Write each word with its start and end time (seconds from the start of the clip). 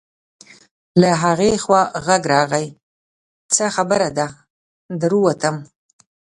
له 1.01 1.09
هغې 1.23 1.51
خوا 1.63 1.81
غږ 2.05 2.21
راغی: 2.33 2.67
څه 3.55 3.65
خبره 3.75 4.09
ده، 4.17 4.27
در 4.99 5.11
ووتم. 5.15 5.55